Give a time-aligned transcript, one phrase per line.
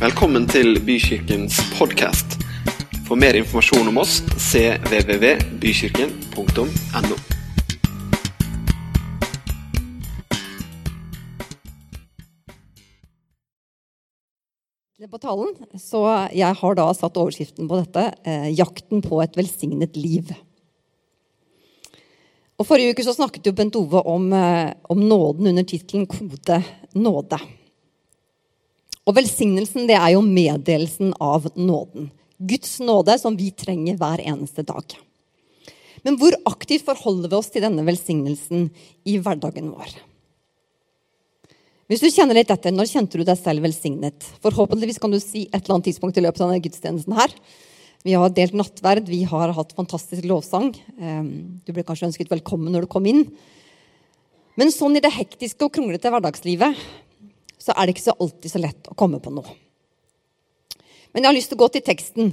[0.00, 2.40] Velkommen til Bykirkens podkast.
[3.04, 6.64] For mer informasjon om oss cvvvbykirken.no.
[15.10, 20.00] på talen, så jeg har da satt overskriften på dette eh, 'Jakten på et velsignet
[20.00, 20.32] liv'.
[22.56, 26.64] Og Forrige uke så snakket jo Bent Ove om, eh, om nåden under tittelen 'Kode
[26.96, 27.59] nåde'.
[29.10, 32.12] Og velsignelsen det er jo meddelelsen av nåden.
[32.38, 34.94] Guds nåde som vi trenger hver eneste dag.
[36.06, 38.68] Men hvor aktivt forholder vi oss til denne velsignelsen
[39.10, 39.96] i hverdagen vår?
[41.90, 44.22] Hvis du kjenner litt etter, Når kjente du deg selv velsignet?
[44.46, 47.12] Forhåpentligvis kan du si et eller annet tidspunkt i løpet av denne gudstjenesten.
[47.12, 47.34] her.
[48.04, 50.70] Vi har delt nattverd, vi har hatt fantastisk lovsang.
[51.00, 53.26] Ehm, du ble kanskje ønsket velkommen når du kom inn.
[54.56, 56.78] Men sånn i det hektiske og kronglete hverdagslivet
[57.60, 59.52] så er det ikke så alltid så lett å komme på noe.
[61.12, 62.32] Men jeg har lyst til å gå til teksten.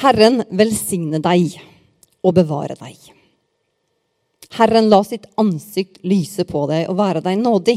[0.00, 1.58] Herren velsigne deg
[2.24, 2.96] og bevare deg.
[4.56, 7.76] Herren la sitt ansikt lyse på deg og være deg nådig.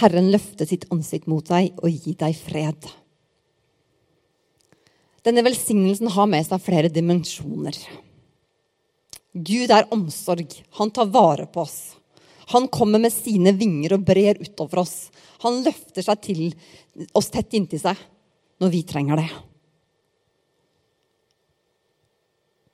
[0.00, 2.88] Herren løfte sitt ansikt mot deg og gi deg fred.
[5.22, 7.76] Denne velsignelsen har med seg flere dimensjoner.
[9.32, 10.56] Gud er omsorg.
[10.78, 11.94] Han tar vare på oss.
[12.52, 14.96] Han kommer med sine vinger og brer utover oss.
[15.44, 16.42] Han løfter seg til
[17.16, 18.00] oss tett inntil seg
[18.62, 19.30] når vi trenger det.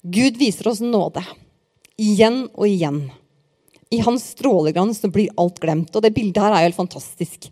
[0.09, 1.23] Gud viser oss nåde
[1.98, 3.01] igjen og igjen.
[3.91, 5.95] I hans stråleglans blir alt glemt.
[5.95, 7.48] Og det bildet her er jo helt fantastisk.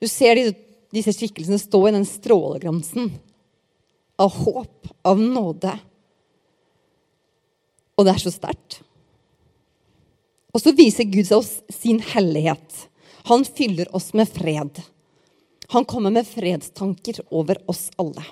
[0.00, 0.40] Du ser
[0.90, 3.12] disse skikkelsene stå i den stråleglansen
[4.20, 5.72] av håp, av nåde.
[7.96, 8.80] Og det er så sterkt.
[10.50, 12.86] Og så viser Gud oss sin hellighet.
[13.30, 14.80] Han fyller oss med fred.
[15.70, 18.24] Han kommer med fredstanker over oss alle.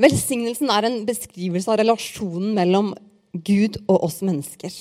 [0.00, 2.94] Velsignelsen er en beskrivelse av relasjonen mellom
[3.32, 4.72] Gud og oss mennesker.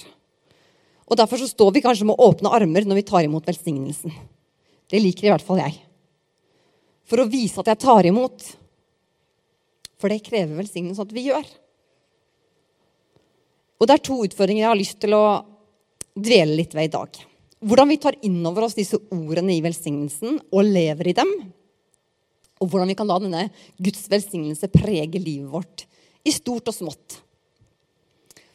[1.09, 4.13] Og Derfor så står vi kanskje med åpne armer når vi tar imot velsignelsen.
[4.89, 5.75] Det liker i hvert fall jeg.
[7.09, 8.45] For å vise at jeg tar imot.
[9.99, 11.47] For det krever velsignelse at vi gjør.
[13.79, 15.23] Og det er to utfordringer jeg har lyst til å
[16.23, 17.21] dvele litt ved i dag.
[17.59, 21.31] Hvordan vi tar inn over oss disse ordene i velsignelsen og lever i dem.
[22.59, 23.47] Og hvordan vi kan la denne
[23.79, 25.85] Guds velsignelse prege livet vårt
[26.27, 27.19] i stort og smått.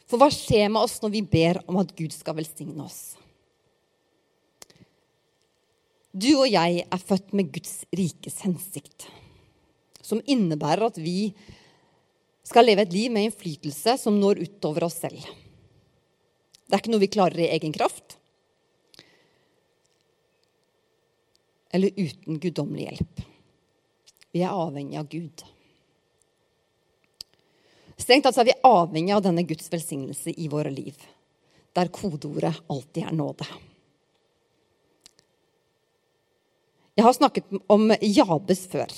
[0.05, 3.15] For hva skjer med oss når vi ber om at Gud skal velsigne oss?
[6.15, 9.09] Du og jeg er født med Guds rikes hensikt,
[9.99, 11.33] som innebærer at vi
[12.45, 15.19] skal leve et liv med innflytelse som når utover oss selv.
[16.65, 18.17] Det er ikke noe vi klarer i egen kraft.
[21.75, 23.25] Eller uten guddommelig hjelp.
[24.35, 25.43] Vi er avhengig av Gud.
[27.95, 30.97] Strengt tatt er vi avhengig av denne Guds velsignelse i våre liv,
[31.73, 33.47] der kodeordet alltid er nåde.
[36.95, 38.91] Jeg har snakket om Jabes før,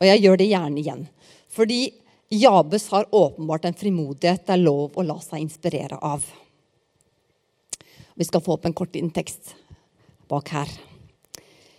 [0.00, 1.06] og jeg gjør det gjerne igjen.
[1.48, 1.80] Fordi
[2.28, 6.24] Jabes har åpenbart en frimodighet det er lov å la seg inspirere av.
[8.18, 9.54] Vi skal få opp en kort tekst
[10.26, 10.70] bak her.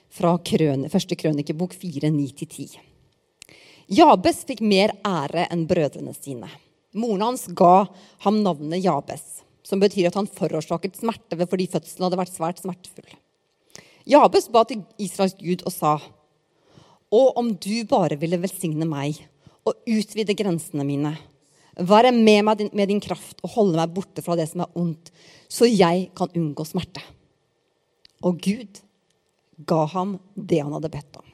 [0.09, 2.77] Fra krøn, første krønikebok 4, 9-10.
[3.91, 6.47] Jabes fikk mer ære enn brødrene sine.
[6.95, 7.89] Moren hans ga
[8.23, 13.11] ham navnet Jabes, som betyr at han forårsaket smerte fordi fødselen hadde vært svært smertefull.
[14.09, 15.97] Jabes ba til Israels Gud og sa,
[17.09, 19.19] Å, om du bare ville velsigne meg
[19.67, 21.17] og utvide grensene mine.
[21.79, 25.11] Være med meg med din kraft og holde meg borte fra det som er ondt,
[25.47, 27.03] så jeg kan unngå smerte.
[28.27, 28.81] Og Gud
[29.67, 31.27] ga ham det han hadde bedt om.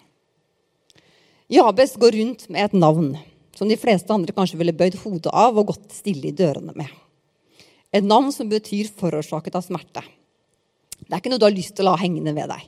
[1.52, 3.16] Jabes går rundt med et navn
[3.56, 6.90] som de fleste andre kanskje ville bøyd hodet av og gått stille i dørene med.
[7.94, 10.04] Et navn som betyr 'forårsaket av smerte'.
[11.06, 12.62] Det er ikke noe du har lyst til å la hengende ved deg.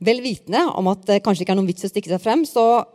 [0.00, 2.86] Vel vitende om at det kanskje ikke er noen vits å stikke seg frem, så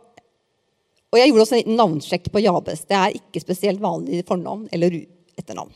[1.12, 2.82] og jeg gjorde også en liten navnsjekk på Jabes.
[2.88, 4.98] Det er ikke spesielt vanlig fornavn eller
[5.38, 5.72] etternavn.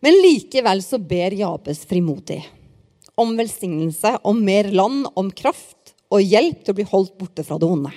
[0.00, 2.40] Men likevel så ber Jabes frimodig
[3.20, 7.58] om velsignelse, om mer land, om kraft og hjelp til å bli holdt borte fra
[7.60, 7.92] det onde.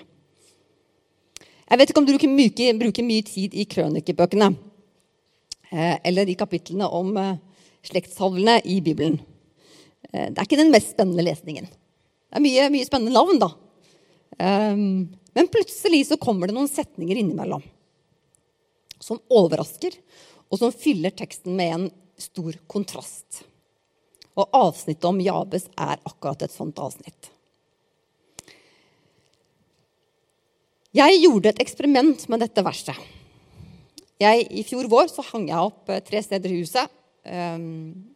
[1.69, 4.49] Jeg vet ikke om du bruker mye, tid i krønikebøkene
[5.71, 7.39] eh, eller i kapitlene om eh,
[7.87, 9.15] slektshavlene i Bibelen.
[10.11, 11.71] Eh, det er ikke den mest spennende lesningen.
[11.71, 13.53] Det er mye, mye spennende navn, da.
[15.33, 17.63] Men plutselig så kommer det noen setninger innimellom
[19.03, 19.95] som overrasker,
[20.47, 21.87] og som fyller teksten med en
[22.21, 23.41] stor kontrast.
[24.39, 27.29] Og avsnittet om Jabes er akkurat et sånt avsnitt.
[30.93, 32.97] Jeg gjorde et eksperiment med dette verset.
[34.21, 36.91] Jeg, I fjor vår så hang jeg opp eh, tre steder i huset.
[37.25, 38.13] Um,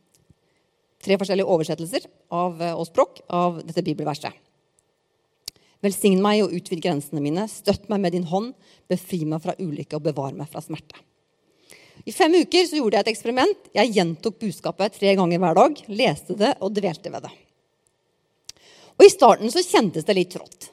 [1.02, 4.36] tre forskjellige oversettelser av, og språk av dette bibelverset.
[5.86, 7.46] Velsign meg og utvid grensene mine.
[7.52, 8.54] Støtt meg med din hånd.
[8.90, 10.98] Befri meg fra ulykke og bevar meg fra smerte.
[12.08, 13.70] I fem uker så gjorde jeg et eksperiment.
[13.76, 15.82] Jeg gjentok budskapet tre ganger hver dag.
[15.92, 17.34] Leste det og dvelte ved det.
[18.98, 20.70] Og I starten så kjentes det litt trått.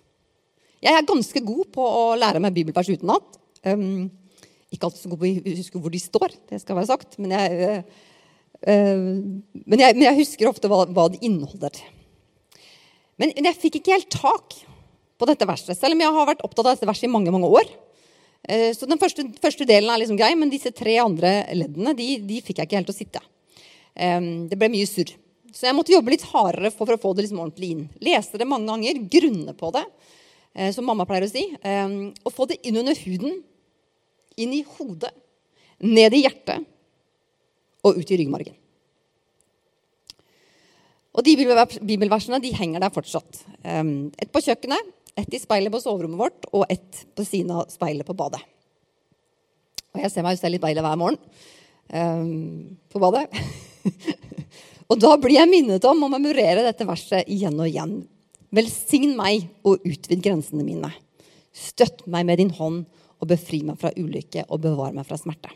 [0.85, 3.39] Jeg er ganske god på å lære meg bibelvers utenat.
[3.65, 4.11] Um,
[4.73, 7.17] ikke alltid så god på å huske hvor de står, det skal være sagt.
[7.21, 7.83] Men jeg,
[8.69, 11.83] uh, men jeg, men jeg husker ofte hva, hva de inneholder.
[13.21, 14.57] Men, men jeg fikk ikke helt tak
[15.19, 17.51] på dette verset, selv om jeg har vært opptatt av dette verset i mange mange
[17.51, 17.69] år.
[18.45, 22.09] Uh, så Den første, første, delen er liksom grei, men disse tre andre leddene de,
[22.25, 23.25] de fikk jeg ikke helt til å sitte.
[23.95, 25.13] Det ble mye surr.
[25.55, 27.85] Så jeg måtte jobbe litt hardere for, for å få det liksom ordentlig inn.
[28.03, 31.47] Lese det mange ganger, grunne på det, uh, som mamma pleier å si.
[32.27, 33.39] Og få det inn under huden
[34.41, 35.13] inn i hodet,
[35.85, 36.65] ned i hjertet
[37.85, 38.57] og ut i ryggmargen.
[41.15, 43.45] Og De bibelversene de henger der fortsatt.
[43.63, 48.07] Et på kjøkkenet, ett i speilet på soverommet vårt og ett på siden av speilet
[48.07, 48.41] på badet.
[49.95, 51.19] Og Jeg ser meg jo selv i speilet hver morgen
[51.95, 53.29] um, på badet.
[54.91, 58.01] og da blir jeg minnet om å memorere dette verset igjen og igjen.
[58.55, 60.91] Velsign meg og utvid grensene mine.
[61.55, 62.83] Støtt meg med din hånd
[63.23, 65.53] og befri meg fra ulykke og bevare meg fra smerte.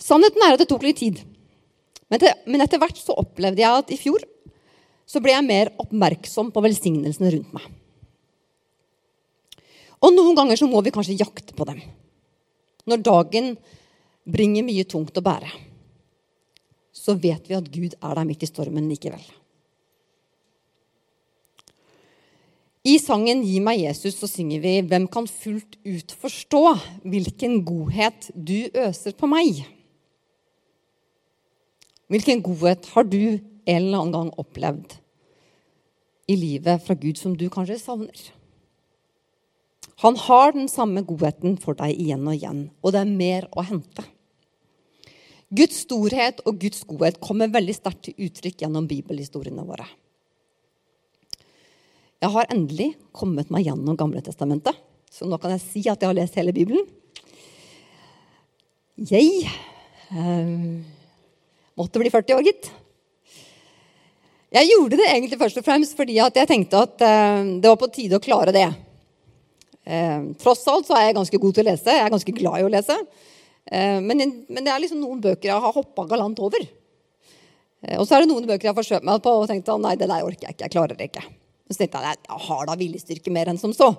[0.00, 1.18] Sannheten er at det tok litt tid.
[2.10, 4.22] Men etter hvert så opplevde jeg at i fjor
[5.10, 7.66] så ble jeg mer oppmerksom på velsignelsene rundt meg.
[10.00, 11.82] Og noen ganger så må vi kanskje jakte på dem.
[12.88, 13.50] Når dagen
[14.24, 15.50] bringer mye tungt å bære,
[16.92, 19.22] så vet vi at Gud er der midt i stormen likevel.
[22.80, 28.30] I sangen 'Gi meg Jesus' så synger vi 'Hvem kan fullt ut forstå hvilken godhet
[28.32, 29.66] du øser på meg'?
[32.08, 34.96] Hvilken godhet har du en eller annen gang opplevd
[36.26, 38.39] i livet fra Gud som du kanskje savner?
[40.00, 43.64] Han har den samme godheten for deg igjen og igjen, og det er mer å
[43.68, 44.04] hente.
[45.50, 49.84] Guds storhet og Guds godhet kommer veldig sterkt til uttrykk gjennom bibelhistoriene våre.
[52.20, 54.76] Jeg har endelig kommet meg gjennom Gamle Testamentet,
[55.10, 56.84] så nå kan jeg si at jeg har lest hele Bibelen.
[59.00, 59.48] Jeg
[60.12, 60.50] eh,
[61.80, 62.68] måtte bli 40 år, gitt.
[64.50, 67.90] Jeg gjorde det egentlig først og fremst fordi jeg tenkte at eh, det var på
[67.92, 68.68] tide å klare det.
[69.84, 71.96] Eh, tross alt så er jeg ganske god til å lese.
[71.96, 72.96] Jeg er ganske glad i å lese.
[73.64, 76.64] Eh, men, men, det er liksom noen bøker jeg har hoppa galant over.
[77.82, 79.82] Eh, og så er det noen bøker jeg har forsøkt meg på og tenkt at
[79.82, 80.66] nei, det der orker jeg ikke.
[80.66, 81.24] Jeg klarer det ikke.
[81.70, 83.92] Så tenkte jeg jeg har da viljestyrke mer enn som så.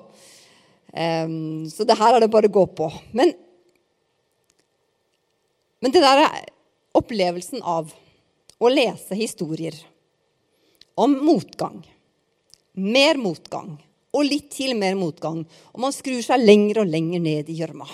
[0.91, 2.89] Um, så det her er det bare å gå på.
[3.15, 3.31] Men,
[5.79, 6.49] men det der er
[6.99, 7.93] opplevelsen av
[8.61, 9.77] å lese historier
[10.99, 11.79] om motgang,
[12.75, 13.77] mer motgang
[14.11, 17.87] og litt til mer motgang, og man skrur seg lenger og lenger ned i gjørma.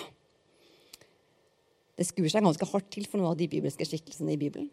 [1.98, 4.68] Det skrur seg ganske hardt til for noen av de bibelske skikkelsene i Bibelen.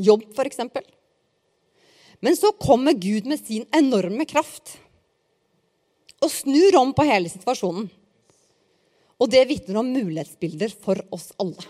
[0.00, 0.84] Jobb, eksempel.
[2.24, 4.76] Men så kommer Gud med sin enorme kraft
[6.20, 7.88] og snur om på hele situasjonen.
[9.20, 11.64] Og det vitner om mulighetsbilder for oss alle.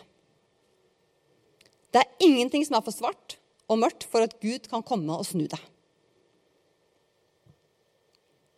[1.91, 3.37] Det er ingenting som er for svart
[3.71, 5.59] og mørkt for at Gud kan komme og snu det.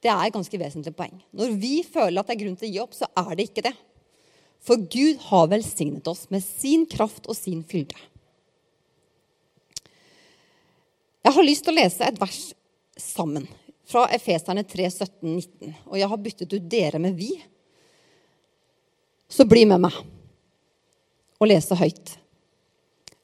[0.02, 1.14] Det er et ganske vesentlig poeng.
[1.30, 3.66] Når vi føler at det er grunn til å gi opp, så er det ikke
[3.68, 3.74] det.
[4.62, 7.98] For Gud har velsignet oss med sin kraft og sin fylde.
[11.22, 12.40] Jeg har lyst til å lese et vers
[12.98, 13.46] sammen
[13.86, 15.74] fra Efeserne 3, 17, 19.
[15.86, 17.42] Og jeg har byttet ut 'dere' med 'vi'.
[19.28, 19.94] Så bli med meg
[21.40, 22.18] og lese høyt.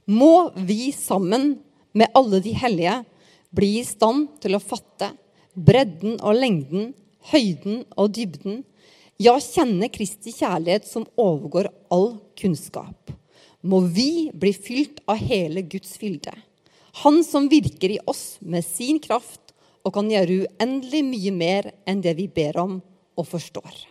[0.06, 1.58] Må vi sammen
[1.92, 3.04] med alle de hellige
[3.50, 5.10] bli i stand til å fatte
[5.66, 6.92] bredden og lengden,
[7.32, 8.62] høyden og dybden,
[9.18, 13.10] ja, kjenne Kristi kjærlighet som overgår all kunnskap.
[13.66, 16.36] Må vi bli fylt av hele Guds fylde
[17.02, 19.52] han som virker i oss med sin kraft
[19.86, 22.78] og kan gjøre uendelig mye mer enn det vi ber om
[23.18, 23.84] og forstår.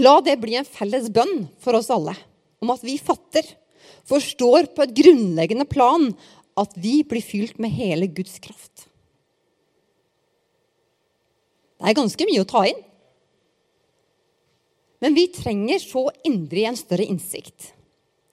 [0.00, 2.16] La det bli en felles bønn for oss alle
[2.64, 3.44] om at vi fatter,
[4.08, 6.08] forstår på et grunnleggende plan
[6.58, 8.88] at vi blir fylt med hele Guds kraft.
[11.84, 12.78] Det er ganske mye å ta inn.
[15.04, 17.74] Men vi trenger så indre en større innsikt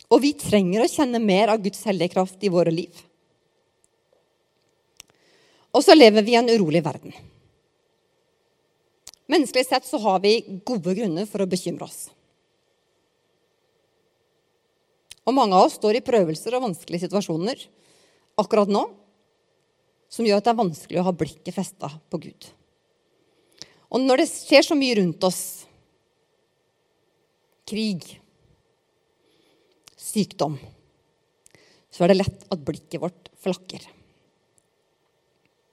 [0.07, 2.95] Og vi trenger å kjenne mer av Guds hellige kraft i våre liv.
[5.75, 7.11] Og så lever vi i en urolig verden.
[9.31, 10.33] Menneskelig sett så har vi
[10.67, 11.99] gode grunner for å bekymre oss.
[15.23, 17.67] Og mange av oss står i prøvelser og vanskelige situasjoner
[18.39, 18.87] akkurat nå
[20.11, 22.51] som gjør at det er vanskelig å ha blikket festa på Gud.
[23.91, 25.41] Og når det skjer så mye rundt oss
[27.67, 28.05] krig,
[29.99, 30.57] sykdom
[31.91, 33.83] så er det lett at blikket vårt flakker.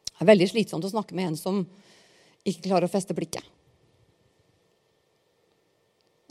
[0.09, 1.61] Det er veldig slitsomt å snakke med en som
[2.43, 3.45] ikke klarer å feste blikket.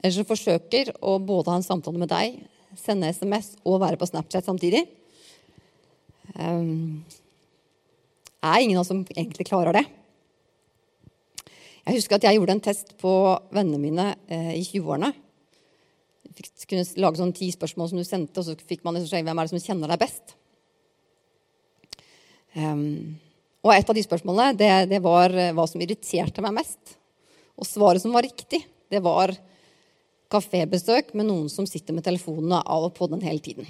[0.04, 2.36] Eller som forsøker å både ha en samtale med deg,
[2.78, 4.84] sende SMS og være på Snapchat samtidig.
[6.36, 7.02] Um,
[8.44, 9.86] er ingen av oss som egentlig klarer det.
[11.88, 13.12] Jeg husker at jeg gjorde en test på
[13.56, 15.14] vennene mine eh, i 20-årene.
[16.68, 19.48] Kunne lage sånn ti spørsmål som du sendte, og så fikk man liksom hvem er
[19.48, 20.34] det som kjenner deg best.
[22.58, 23.16] Um,
[23.64, 26.98] og et av de spørsmålene det, det, var eh, hva som irriterte meg mest.
[27.56, 28.60] Og svaret som var riktig,
[28.92, 29.32] det var
[30.28, 33.70] kafébesøk med noen som sitter med telefonene av og på den hele tiden.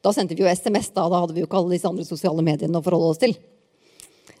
[0.00, 2.44] Da sendte vi jo SMS, da, da hadde vi jo ikke alle disse andre sosiale
[2.44, 3.36] mediene å forholde oss til.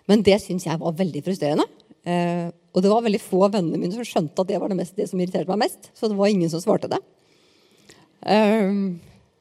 [0.08, 1.68] Men det syns jeg var veldig frustrerende.
[2.08, 4.78] Eh, og det var veldig få av vennene mine som skjønte at det var det,
[4.78, 5.90] mest, det, som irriterte meg mest.
[5.96, 7.00] Så det var ingen som svarte det.
[8.26, 8.68] Eh,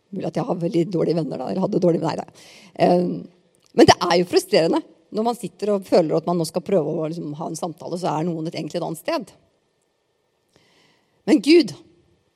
[0.10, 1.50] mulig at jeg har veldig dårlige venner, da.
[1.50, 2.48] Eller hadde dårlige venner.
[2.74, 3.04] Eh,
[3.78, 6.92] men det er jo frustrerende når man sitter og føler at man nå skal prøve
[6.94, 9.32] å liksom, ha en samtale, så er noen et egentlig et annet sted.
[11.30, 11.74] Men Gud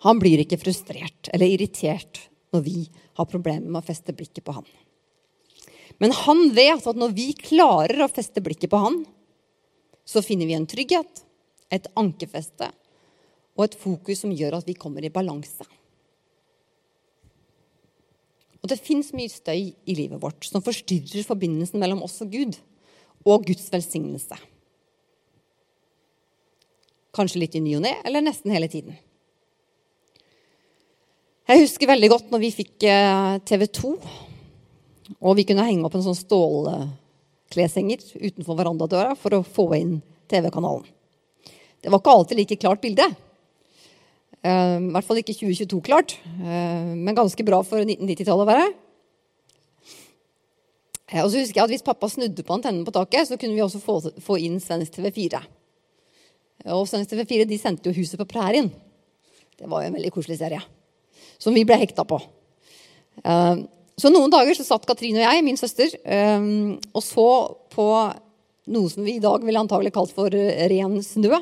[0.04, 2.80] han blir ikke frustrert eller irritert når vi
[3.18, 4.66] har problemer med å feste blikket på han.
[6.02, 9.04] Men han vet at når vi klarer å feste blikket på han,
[10.06, 11.24] så finner vi en trygghet,
[11.74, 12.70] et ankerfeste
[13.58, 15.66] og et fokus som gjør at vi kommer i balanse.
[18.64, 22.58] Og det fins mye støy i livet vårt som forstyrrer forbindelsen mellom oss og Gud
[23.28, 24.38] og Guds velsignelse.
[27.14, 28.96] Kanskje litt i ny og ne, eller nesten hele tiden.
[31.44, 33.90] Jeg husker veldig godt når vi fikk eh, TV 2,
[35.20, 36.18] og vi kunne henge opp en sånn
[37.54, 40.86] stålkleshenger utenfor verandadøra for å få inn TV-kanalen.
[41.82, 43.06] Det var ikke alltid like klart bilde.
[44.44, 48.70] Uh, I hvert fall ikke 2022-klart, uh, men ganske bra for 1990-tallet å være.
[51.14, 53.56] Uh, og så husker jeg at Hvis pappa snudde på antennen på taket, så kunne
[53.56, 55.44] vi også få, få inn Svensk TV4.
[56.74, 58.72] Og Svensk TV4 de sendte jo 'Huset på prærien'.
[59.60, 60.62] Det var jo en veldig koselig serie.
[61.40, 62.20] Som vi ble hekta på.
[63.24, 63.64] Uh,
[64.00, 65.92] så noen dager så satt Katrine og jeg, min søster,
[66.40, 67.28] um, og så
[67.74, 67.88] på
[68.74, 71.42] noe som vi i dag ville antagelig kalt for ren snø.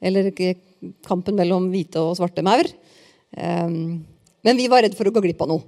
[0.00, 0.32] Eller
[1.04, 2.66] kampen mellom hvite og svarte maur.
[3.36, 4.00] Um,
[4.46, 5.66] men vi var redd for å gå glipp av noe.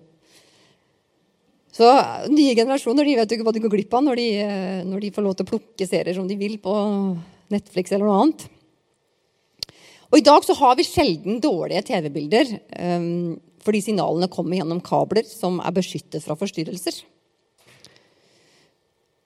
[1.73, 1.89] Så
[2.29, 5.07] nye generasjoner de vet jo ikke hva de går glipp av når de, eh, når
[5.07, 6.75] de får lov til å plukke serier som de vil på
[7.53, 8.45] Netflix eller noe annet.
[10.13, 15.27] Og I dag så har vi sjelden dårlige TV-bilder um, fordi signalene kommer gjennom kabler
[15.29, 17.03] som er beskyttet fra forstyrrelser.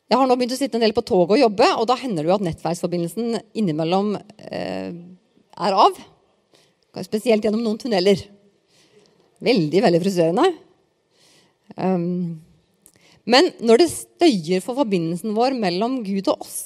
[0.06, 2.22] Jeg har nå begynt å sitte en del på toget og jobbe, og da hender
[2.22, 4.92] det jo at nettverksforbindelsen innimellom eh,
[5.66, 5.98] er av.
[7.04, 8.22] Spesielt gjennom noen tunneler.
[9.44, 10.46] Veldig, veldig frustrerende.
[11.76, 12.38] Um,
[13.26, 16.60] men når det støyer for forbindelsen vår mellom Gud og oss,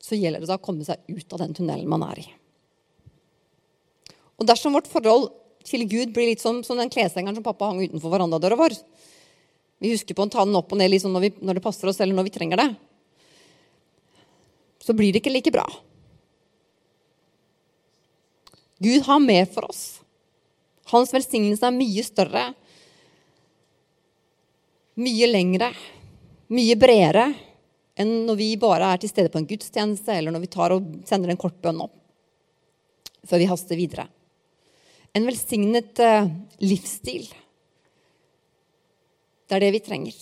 [0.00, 2.26] så gjelder det å komme seg ut av den tunnelen man er i.
[4.40, 5.28] Og dersom vårt forhold
[5.66, 8.76] til Gud blir litt som, som den kleshengeren som pappa hang utenfor verandadøra vår
[9.82, 11.90] Vi husker på å ta den opp og ned liksom når, vi, når det passer
[11.90, 12.68] oss, eller når vi trenger det.
[14.82, 15.66] Så blir det ikke like bra.
[18.82, 20.00] Gud har mer for oss.
[20.90, 22.44] Hans velsignelse er mye større,
[24.98, 25.70] mye lengre,
[26.54, 27.28] mye bredere
[27.98, 30.86] enn når vi bare er til stede på en gudstjeneste, eller når vi tar og
[31.08, 31.94] sender en kort bønn opp
[33.28, 34.06] før vi haster videre.
[35.16, 36.28] En velsignet uh,
[36.60, 37.28] livsstil.
[39.48, 40.18] Det er det vi trenger.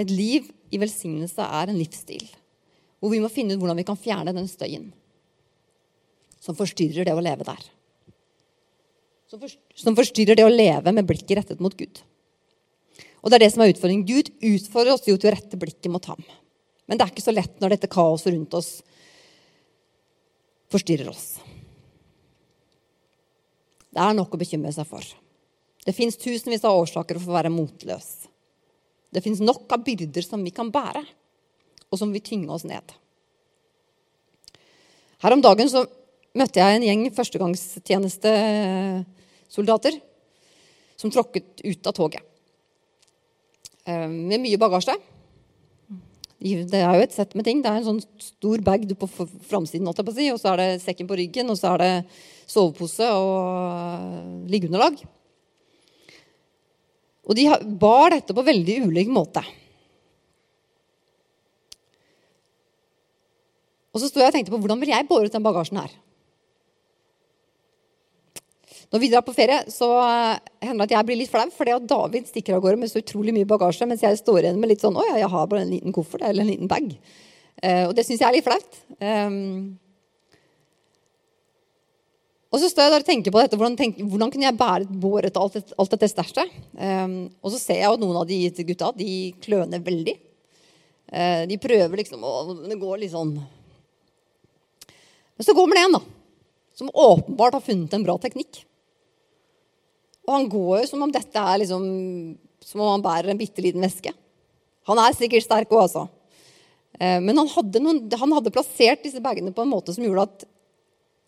[0.00, 2.26] Et liv i velsignelse er en livsstil
[3.04, 4.86] hvor vi må finne ut hvordan vi kan fjerne den støyen
[6.40, 7.60] som forstyrrer det å leve der.
[9.76, 12.00] Som forstyrrer det å leve med blikket rettet mot Gud.
[13.24, 14.04] Og det er det som er utfordringen.
[14.08, 16.20] Gud utfordrer oss jo til å rette blikket mot ham.
[16.84, 18.70] Men det er ikke så lett når dette kaoset rundt oss
[20.72, 21.38] forstyrrer oss.
[23.94, 25.04] Det er nok å bekymre seg for.
[25.84, 28.08] Det fins tusenvis av årsaker for å være motløs.
[29.14, 31.02] Det fins nok av byrder som vi kan bære,
[31.92, 32.82] og som vil tynge oss ned.
[35.22, 35.80] Her om dagen så
[36.34, 39.94] møtte jeg en gjeng førstegangstjenestesoldater
[40.98, 42.22] som tråkket ut av toget.
[43.84, 45.13] Eh, med mye bagasje.
[46.44, 47.62] Det er jo et sett med ting.
[47.64, 49.08] Det er en sånn stor bag på
[49.48, 51.92] framsiden, og så er det sekken på ryggen, og så er det
[52.44, 53.36] sovepose og
[53.72, 55.00] eh, liggeunderlag.
[57.24, 57.48] Og de
[57.80, 59.40] bar dette på veldig ulik måte.
[63.94, 65.96] Og så sto jeg og tenkte på hvordan vil jeg båret den bagasjen her.
[68.94, 71.72] Når vi drar på ferie, så eh, hender det at jeg blir litt flau, fordi
[71.74, 74.70] at David stikker av gårde med så utrolig mye bagasje, mens jeg står igjen med
[74.70, 76.92] litt sånn Å ja, jeg har bare en liten koffert eller en liten bag.
[77.58, 78.76] Uh, og det syns jeg er litt flaut.
[79.00, 79.72] Um,
[82.54, 84.98] og så står jeg der og tenker på dette, hvordan, tenk, hvordan kunne jeg bære
[85.02, 86.52] båret alt, alt dette stæsjet?
[86.78, 90.14] Um, og så ser jeg at noen av de gutta de kløner veldig.
[91.10, 92.30] Uh, de prøver liksom å
[92.62, 93.34] Det går litt sånn
[95.34, 96.00] Men så kommer det en, da.
[96.78, 98.62] Som åpenbart har funnet en bra teknikk.
[100.24, 101.86] Og han går jo som om dette er liksom
[102.64, 104.14] Som om han bærer en bitte liten veske.
[104.88, 106.06] Han er sikkert sterk òg, altså.
[106.96, 110.24] Eh, men han hadde, noen, han hadde, plassert disse bagene på en måte som gjorde
[110.28, 110.46] at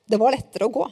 [0.08, 0.86] det var lettere å gå.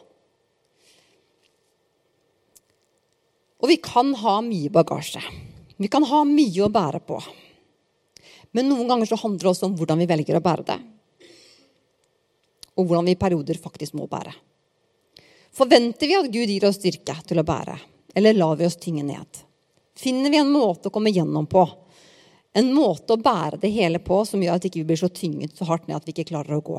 [3.65, 5.23] Og vi kan ha mye bagasje.
[5.81, 7.21] Vi kan ha mye å bære på.
[8.55, 10.79] Men noen ganger så handler det også om hvordan vi velger å bære det.
[12.77, 14.35] Og hvordan vi i perioder faktisk må bære.
[15.55, 17.79] Forventer vi at Gud gir oss styrke til å bære?
[18.15, 19.41] Eller lar vi oss tynge ned?
[19.99, 21.65] Finner vi en måte å komme gjennom på?
[22.55, 25.57] En måte å bære det hele på som gjør at vi ikke blir så tynget
[25.59, 26.79] så hardt ned at vi ikke klarer å gå.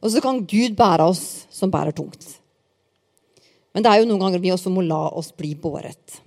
[0.00, 2.24] Og så kan Gud bære oss som bærer tungt.
[3.74, 6.20] Men det er jo noen ganger vi også må la oss bli båret.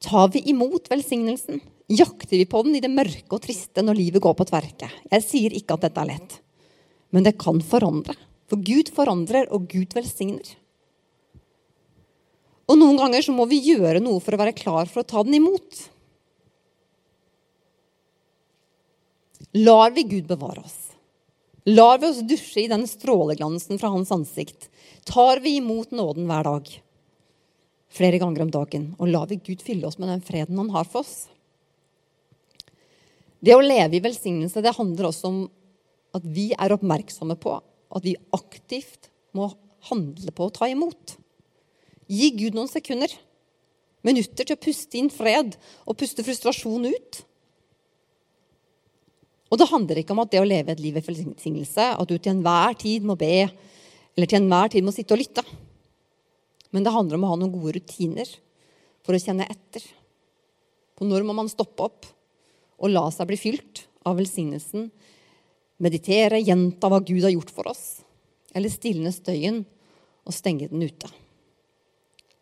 [0.00, 1.60] Tar vi imot velsignelsen?
[1.90, 4.88] Jakter vi på den i det mørke og triste når livet går på tverke?
[5.10, 6.36] Jeg sier ikke at dette er lett,
[7.10, 8.14] men det kan forandre.
[8.50, 10.56] For Gud forandrer, og Gud velsigner.
[12.70, 15.22] Og noen ganger så må vi gjøre noe for å være klar for å ta
[15.26, 15.86] den imot.
[19.58, 20.78] Lar vi Gud bevare oss?
[21.66, 24.68] Lar vi oss dusje i den stråleglansen fra hans ansikt?
[25.06, 26.70] Tar vi imot nåden hver dag?
[27.90, 28.92] Flere ganger om dagen.
[28.98, 31.26] Og lar vi Gud fylle oss med den freden han har for oss?
[33.40, 35.42] Det å leve i velsignelse det handler også om
[36.14, 37.56] at vi er oppmerksomme på
[37.90, 39.50] at vi aktivt må
[39.90, 41.16] handle på å ta imot.
[42.10, 43.12] Gi Gud noen sekunder,
[44.06, 47.20] minutter, til å puste inn fred og puste frustrasjon ut.
[49.50, 52.16] Og det handler ikke om at det å leve et liv i velsignelse, at du
[52.16, 53.48] til enhver tid må be,
[54.14, 55.44] eller til enhver tid må sitte og lytte.
[56.70, 58.30] Men det handler om å ha noen gode rutiner
[59.02, 59.82] for å kjenne etter.
[60.94, 62.06] På når må man stoppe opp
[62.80, 64.88] og la seg bli fylt av velsignelsen
[65.82, 68.00] meditere, gjenta hva Gud har gjort for oss.
[68.54, 69.62] Eller stilne støyen
[70.26, 71.10] og stenge den ute.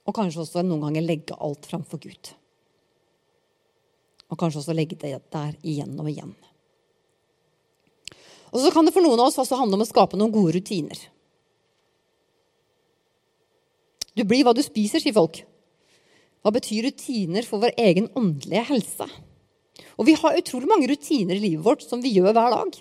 [0.09, 2.33] Og kanskje også noen ganger legge alt framfor Gud.
[4.29, 6.35] Og kanskje også legge det der igjen og igjen.
[8.49, 10.57] Og så kan det for noen av oss også handle om å skape noen gode
[10.57, 10.99] rutiner.
[14.17, 15.43] Du blir hva du spiser, sier folk.
[16.43, 19.07] Hva betyr rutiner for vår egen åndelige helse?
[19.99, 22.79] Og vi har utrolig mange rutiner i livet vårt som vi gjør hver dag.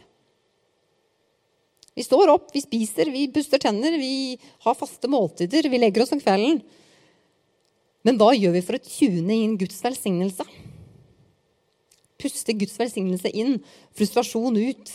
[1.97, 6.11] Vi står opp, vi spiser, vi puster tenner, vi har faste måltider, vi legger oss
[6.13, 6.59] om kvelden.
[8.05, 10.45] Men hva gjør vi for å tune inn Guds velsignelse?
[12.21, 13.57] Puste Guds velsignelse inn,
[13.97, 14.91] frustrasjon ut,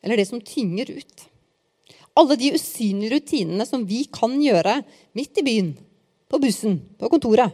[0.00, 1.26] eller det som tynger ut.
[2.16, 4.78] Alle de usynlige rutinene som vi kan gjøre
[5.20, 5.70] midt i byen,
[6.32, 7.52] på bussen, på kontoret,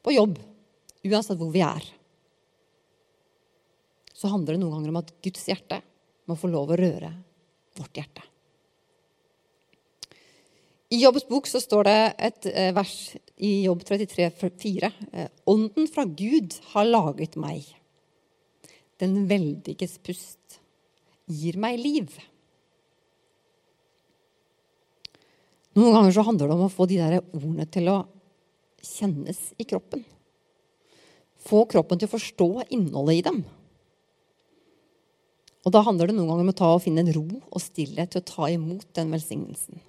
[0.00, 0.40] på jobb,
[1.04, 1.84] uansett hvor vi er.
[4.16, 5.82] Så handler det noen ganger om at Guds hjerte
[6.28, 7.10] må få lov å røre
[7.78, 8.24] vårt hjerte.
[10.88, 12.94] I Jobbs bok så står det et eh, vers
[13.44, 14.92] i Jobb 33, 4.
[15.12, 17.66] Eh, Ånden fra Gud har laget meg.
[18.98, 20.60] Den veldiges pust
[21.28, 22.14] gir meg liv.
[25.76, 27.98] Noen ganger så handler det om å få de der ordene til å
[28.82, 30.02] kjennes i kroppen.
[31.48, 33.44] Få kroppen til å forstå innholdet i dem.
[35.68, 38.22] Og Da handler det noen ganger om å og finne en ro og stillhet til
[38.22, 39.82] å ta imot den velsignelsen.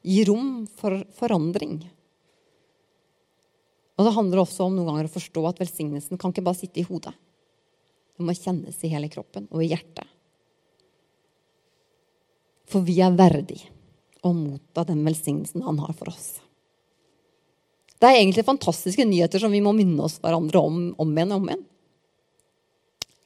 [0.00, 1.82] Gi rom for forandring.
[4.00, 6.80] Og Det handler også om noen ganger å forstå at velsignelsen kan ikke bare sitte
[6.80, 7.12] i hodet.
[8.16, 10.08] Det må kjennes i hele kroppen og i hjertet.
[12.72, 13.60] For vi er verdig
[14.24, 16.38] å motta den velsignelsen han har for oss.
[18.00, 21.42] Det er egentlig fantastiske nyheter som vi må minne oss hverandre om om igjen og
[21.42, 21.66] om igjen.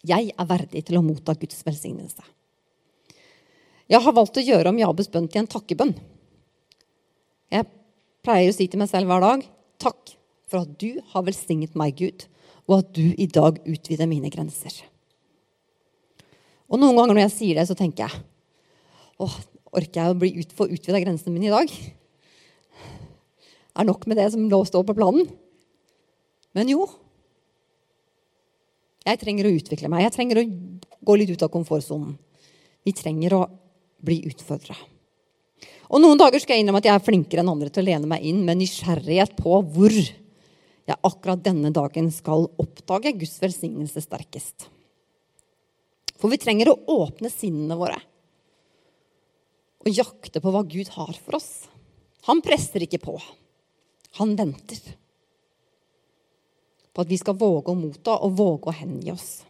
[0.07, 2.25] Jeg er verdig til å motta Guds velsignelse.
[3.91, 5.93] Jeg har valgt å gjøre om Jabes bønn til en takkebønn.
[7.51, 7.67] Jeg
[8.25, 9.45] pleier å si til meg selv hver dag
[9.83, 10.15] takk
[10.51, 12.27] for at du har velsignet meg, Gud,
[12.71, 14.75] og at du i dag utvider mine grenser.
[16.71, 18.23] Og noen ganger når jeg sier det, så tenker jeg
[19.21, 19.37] åh,
[19.75, 21.75] orker jeg å bli ut, få utvida grensene mine i dag?
[23.81, 25.29] Er nok med det som lå står på planen?
[26.57, 26.87] Men jo.
[29.07, 30.05] Jeg trenger å utvikle meg.
[30.05, 30.47] Jeg trenger å
[31.09, 32.17] gå litt ut av komfortsonen.
[32.85, 33.45] Vi trenger å
[34.05, 34.77] bli utfordra.
[35.91, 38.09] Og Noen dager skal jeg innrømme at jeg er flinkere enn andre til å lene
[38.09, 44.69] meg inn med nysgjerrighet på hvor jeg akkurat denne dagen skal oppdage Guds velsignelse sterkest.
[46.21, 47.99] For vi trenger å åpne sinnene våre
[49.81, 51.65] og jakte på hva Gud har for oss.
[52.29, 53.15] Han presser ikke på.
[54.21, 54.81] Han venter
[57.03, 59.43] at vi skal våge å motta og våge å hengi oss.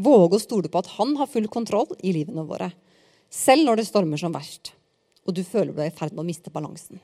[0.00, 2.70] Våge å stole på at han har full kontroll i livene våre,
[3.30, 4.74] selv når det stormer som verst
[5.26, 7.00] og du føler du er i ferd med å miste balansen.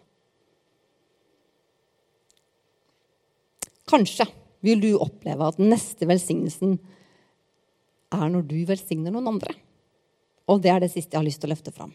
[3.86, 4.26] Kanskje
[4.66, 6.74] vil du oppleve at neste velsignelsen
[8.16, 9.54] er når du velsigner noen andre.
[10.50, 11.92] Og det er det siste jeg har lyst til å løfte fram.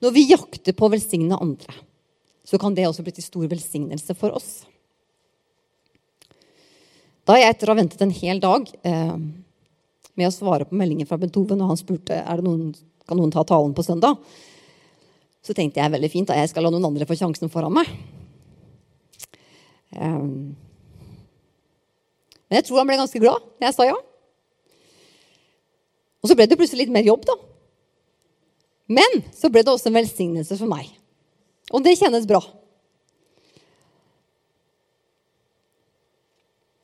[0.00, 1.74] Når vi jakter på å velsigne andre,
[2.44, 4.62] så kan det også bli til stor velsignelse for oss.
[7.30, 9.18] Da jeg etter å ha ventet en hel dag eh,
[10.18, 12.72] med å svare på meldingen fra Bent og han spurte er det noen,
[13.06, 14.18] kan noen ta talen på søndag,
[15.38, 17.86] så tenkte jeg veldig fint at jeg skal la noen andre få sjansen foran meg.
[19.94, 20.26] Eh,
[22.50, 23.98] men jeg tror han ble ganske glad når jeg sa ja.
[26.20, 27.38] Og så ble det plutselig litt mer jobb, da.
[28.90, 30.90] Men så ble det også en velsignelse for meg.
[31.70, 32.42] Og det kjennes bra.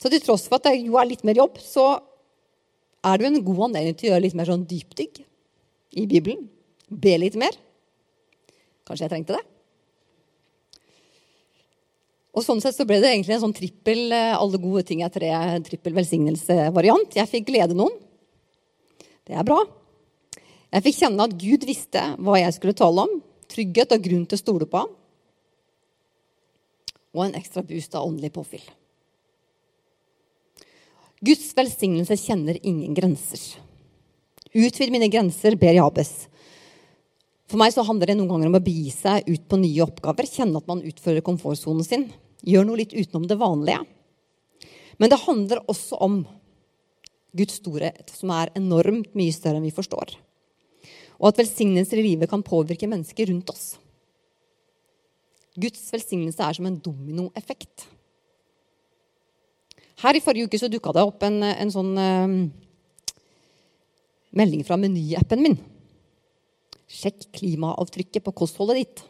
[0.07, 1.97] Så til tross for at det jo er litt mer jobb, så
[3.03, 5.19] er det jo en god anledning til å gjøre litt mer sånn dypdykk
[5.99, 6.45] i Bibelen.
[6.87, 7.59] Be litt mer.
[8.87, 9.42] Kanskje jeg trengte det.
[12.38, 15.11] Og sånn sett så ble det egentlig en sånn trippel eh, alle gode ting er
[15.11, 15.33] tre,
[15.66, 17.19] trippel velsignelse-variant.
[17.19, 17.99] Jeg fikk glede noen.
[19.27, 19.59] Det er bra.
[20.71, 23.21] Jeg fikk kjenne at Gud visste hva jeg skulle tale om.
[23.51, 24.87] Trygghet og grunn til å stole på.
[27.19, 28.69] Og en ekstra boost av åndelig påfyll.
[31.25, 33.41] Guds velsignelse kjenner ingen grenser.
[34.57, 36.27] Utvid mine grenser, ber Jabes.
[37.47, 40.29] For meg så handler det noen ganger om å begi seg ut på nye oppgaver.
[40.29, 42.09] Kjenne at man utfører komfortsonen sin.
[42.47, 43.85] Gjør noe litt utenom det vanlige.
[45.01, 46.21] Men det handler også om
[47.37, 50.17] Guds storhet, som er enormt mye større enn vi forstår.
[51.17, 53.67] Og at velsignelser i livet kan påvirke mennesker rundt oss.
[55.57, 57.87] Guds velsignelse er som en dominoeffekt.
[60.03, 62.33] Her i forrige uke så dukka det opp en, en sånn uh,
[64.37, 65.59] melding fra menyappen min.
[66.87, 69.05] Sjekk klimaavtrykket på kostholdet ditt.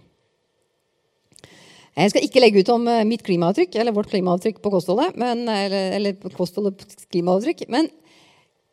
[1.96, 5.14] Jeg skal ikke legge ut om eh, mitt klimaavtrykk eller vårt klimaavtrykk på kostholdet.
[5.16, 7.64] Men, eller, eller kostholdets klimaavtrykk.
[7.72, 7.88] Men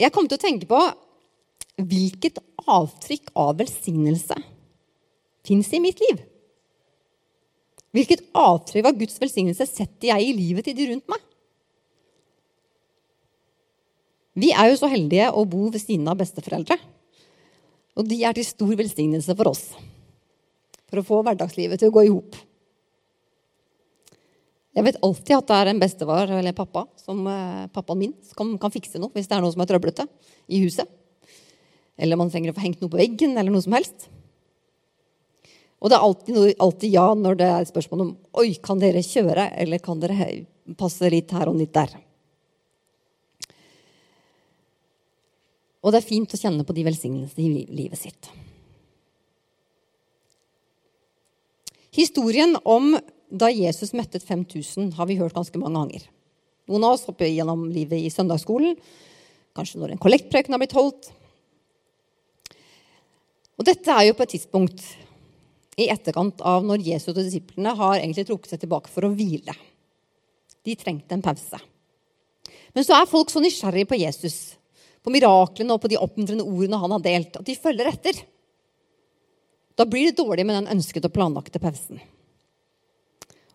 [0.01, 0.79] jeg kom til å tenke på
[1.79, 4.37] hvilket avtrykk av velsignelse
[5.47, 6.19] fins i mitt liv?
[7.95, 11.23] Hvilket avtrykk av Guds velsignelse setter jeg i livet til de rundt meg?
[14.33, 16.77] Vi er jo så heldige å bo ved siden av besteforeldre.
[17.93, 19.67] Og de er til stor velsignelse for oss.
[20.89, 22.39] For å få hverdagslivet til å gå i hop.
[24.73, 28.55] Jeg vet alltid at det er en bestefar eller pappa, som eh, pappaen min, som
[28.57, 30.07] kan fikse noe hvis det er noe som er trøblete
[30.49, 30.89] i huset.
[31.93, 34.07] Eller man trenger å få hengt noe på veggen, eller noe som helst.
[35.83, 39.03] Og det er alltid, alltid ja når det er et spørsmål om Oi, kan dere
[39.05, 40.31] kjøre, eller kan dere
[40.79, 41.93] passe litt her og litt der?
[45.83, 48.29] Og det er fint å kjenne på de velsignelsene i livet sitt.
[51.93, 52.95] Historien om
[53.33, 56.05] da Jesus mettet 5000, har vi hørt ganske mange ganger.
[56.71, 58.77] Noen av oss hopper gjennom livet i søndagsskolen,
[59.57, 61.09] kanskje når en kollektpreken har blitt holdt.
[63.59, 64.85] Og dette er jo på et tidspunkt
[65.77, 69.53] i etterkant av når Jesus og disiplene har egentlig trukket seg tilbake for å hvile.
[70.63, 71.59] De trengte en pause.
[72.73, 74.37] Men så er folk så nysgjerrige på Jesus
[75.03, 78.23] på miraklene og på de oppmuntrende ordene han har delt, at de følger etter.
[79.75, 81.99] Da blir det dårlig med den ønskede og planlagte pausen.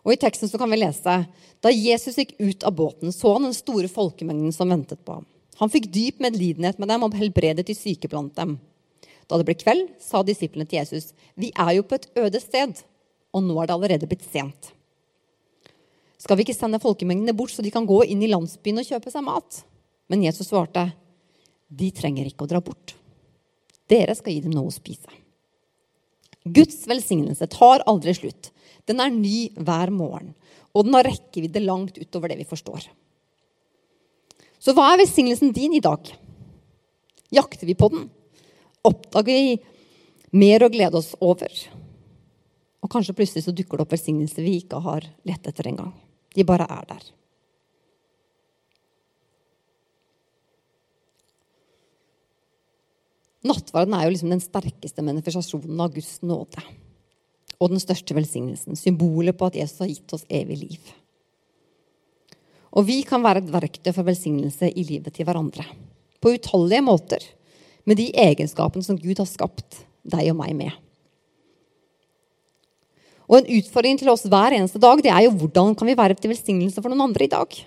[0.05, 1.15] Og I teksten så kan vi lese
[1.59, 5.27] da Jesus gikk ut av båten, så han den store folkemengden som ventet på ham.
[5.59, 8.55] Han fikk dyp medlidenhet med dem og helbredet de syke blant dem.
[9.27, 12.81] Da det ble kveld, sa disiplene til Jesus, 'Vi er jo på et øde sted,
[13.33, 14.71] og nå er det allerede blitt sent.'
[16.17, 19.11] 'Skal vi ikke sende folkemengdene bort, så de kan gå inn i landsbyen og kjøpe
[19.11, 19.63] seg mat?'
[20.09, 20.93] Men Jesus svarte,
[21.69, 22.95] de trenger ikke å dra bort.
[23.89, 25.09] Dere skal gi dem noe å spise.
[26.49, 28.51] Guds velsignelse tar aldri slutt.
[28.89, 30.33] Den er ny hver morgen,
[30.73, 32.87] og den har rekkevidde langt utover det vi forstår.
[34.59, 36.09] Så hva er velsignelsen din i dag?
[37.31, 38.07] Jakter vi på den?
[38.85, 39.59] Oppdager vi
[40.39, 41.53] mer å glede oss over?
[42.79, 45.93] Og kanskje plutselig så dukker det opp velsignelser vi ikke har lett etter engang.
[46.35, 47.07] De bare er der.
[53.47, 56.63] Nattverden er jo liksom den sterkeste manifestasjonen av Guds nåde.
[57.59, 58.75] Og den største velsignelsen.
[58.79, 60.91] Symbolet på at Jesus har gitt oss evig liv.
[62.75, 65.65] Og vi kan være et verktøy for velsignelse i livet til hverandre.
[66.19, 67.23] På utallige måter.
[67.87, 70.75] Med de egenskapene som Gud har skapt deg og meg med.
[73.29, 76.17] Og en utfordring til oss hver eneste dag det er jo hvordan kan vi være
[76.17, 77.59] til velsignelse for noen andre i dag?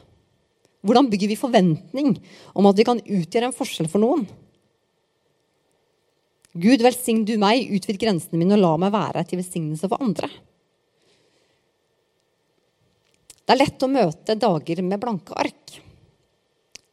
[0.82, 2.16] Hvordan bygger vi forventning
[2.58, 4.26] om at vi kan utgjøre en forskjell for noen?
[6.52, 10.28] Gud, velsign du meg, utvid grensene mine og la meg være til velsignelse for andre.
[13.42, 15.78] Det er lett å møte dager med blanke ark,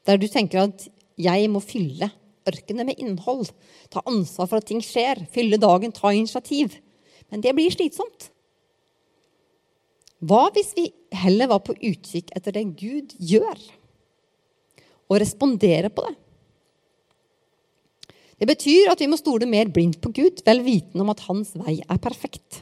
[0.07, 0.87] der du tenker at
[1.19, 2.09] jeg må fylle
[2.49, 3.49] ørkenet med innhold,
[3.91, 6.79] ta ansvar for at ting skjer, fylle dagen, ta initiativ.
[7.29, 8.29] Men det blir slitsomt.
[10.19, 13.59] Hva hvis vi heller var på utkikk etter det Gud gjør,
[15.09, 16.15] og respondere på det?
[18.39, 21.51] Det betyr at vi må stole mer blindt på Gud, vel vitende om at hans
[21.59, 22.61] vei er perfekt.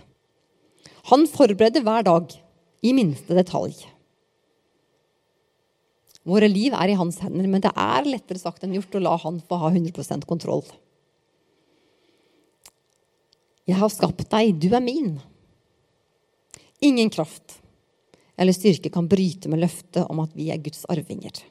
[1.12, 2.34] Han forbereder hver dag,
[2.86, 3.76] i minste detalj.
[6.28, 9.14] Våre liv er i hans hender, men det er lettere sagt enn gjort å la
[9.22, 10.66] han få ha 100% kontroll.
[13.68, 15.16] Jeg har skapt deg, du er min.
[16.84, 17.60] Ingen kraft
[18.38, 21.42] eller styrke kan bryte med løftet om at vi er Guds arvinger.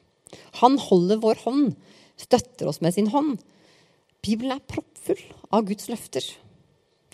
[0.61, 1.73] Han holder vår hånd,
[2.17, 3.35] støtter oss med sin hånd,
[4.25, 5.21] Bibelen er proppfull
[5.53, 6.25] av Guds løfter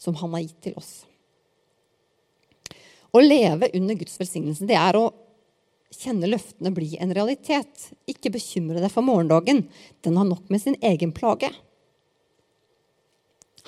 [0.01, 0.93] som han har gitt til oss.
[3.13, 5.11] Å leve under Guds velsignelse det er å
[5.93, 7.89] kjenne løftene bli en realitet.
[8.09, 9.67] Ikke bekymre deg for morgendagen.
[10.01, 11.51] Den har nok med sin egen plage.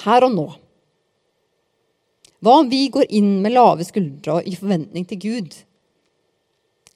[0.03, 0.47] Her og nå.
[2.43, 5.55] Hva om vi går inn med lave skuldre i forventning til Gud?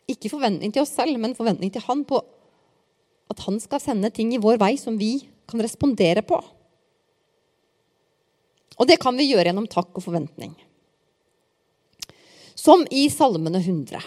[0.09, 2.19] Ikke forventning til oss selv, men forventning til Han på
[3.29, 5.13] at Han skal sende ting i vår vei som vi
[5.49, 6.39] kan respondere på.
[8.79, 10.53] Og det kan vi gjøre gjennom takk og forventning.
[12.55, 13.99] Som i Salmene 100.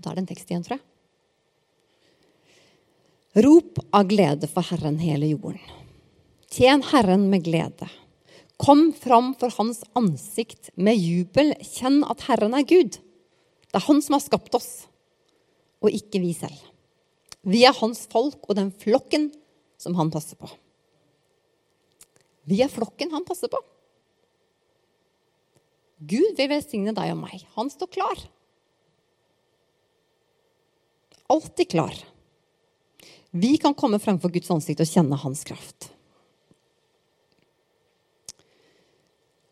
[0.00, 0.86] Da er det en tekst igjen, tror jeg.
[3.44, 5.60] Rop av glede for Herren hele jorden.
[6.50, 7.86] Tjen Herren med glede.
[8.58, 11.54] Kom fram for Hans ansikt med jubel.
[11.62, 12.98] Kjenn at Herren er Gud.
[13.70, 14.70] Det er Han som har skapt oss,
[15.78, 16.58] og ikke vi selv.
[17.40, 19.30] Vi er hans folk og den flokken
[19.80, 20.48] som han passer på.
[22.48, 23.60] Vi er flokken han passer på.
[26.00, 27.44] Gud vil velsigne deg og meg.
[27.56, 28.20] Han står klar.
[31.30, 31.96] Alltid klar.
[33.30, 35.90] Vi kan komme fremfor Guds ansikt og kjenne hans kraft.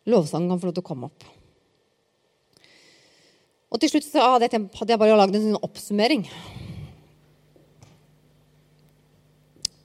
[0.09, 1.27] Lovsangen kan få lov til å komme opp.
[3.69, 6.25] Og til slutt hadde jeg bare lagd en sånn oppsummering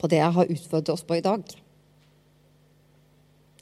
[0.04, 1.40] på det jeg har utfordret oss på i dag.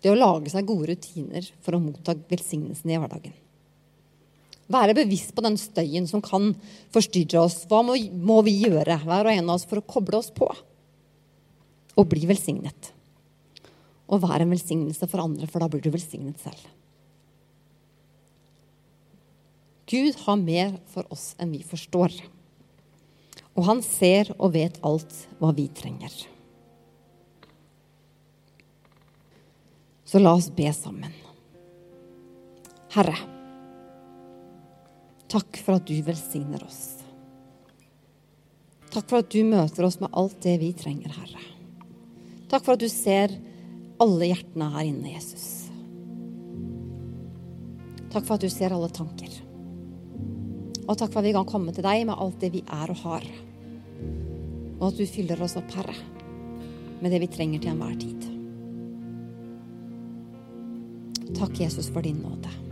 [0.02, 3.36] Det å lage seg gode rutiner for å motta velsignelsen i hverdagen.
[4.72, 6.50] Være bevisst på den støyen som kan
[6.94, 7.60] forstyrre oss.
[7.70, 10.48] Hva må, må vi gjøre, hver og en av oss, for å koble oss på?
[11.94, 12.90] Og bli velsignet.
[14.10, 16.66] Og være en velsignelse for andre, for da blir du velsignet selv.
[19.92, 22.16] Gud har mer for oss enn vi forstår.
[23.52, 26.14] Og han ser og vet alt hva vi trenger.
[30.12, 31.12] Så la oss be sammen.
[32.92, 33.14] Herre,
[35.32, 36.82] takk for at du velsigner oss.
[38.92, 41.40] Takk for at du møter oss med alt det vi trenger, Herre.
[42.52, 43.32] Takk for at du ser
[44.04, 45.46] alle hjertene her inne, Jesus.
[48.12, 49.38] Takk for at du ser alle tanker.
[50.82, 53.00] Og takk for at vi kan komme til deg med alt det vi er og
[53.06, 53.24] har.
[54.76, 55.96] Og at du fyller oss opp, Herre,
[57.00, 58.31] med det vi trenger til enhver tid.
[61.38, 62.71] Takk, Jesus, for din nåde.